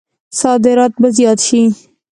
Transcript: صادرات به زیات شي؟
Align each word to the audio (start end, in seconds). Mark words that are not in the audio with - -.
صادرات 0.39 0.93
به 1.01 1.07
زیات 1.17 1.39
شي؟ 1.47 1.61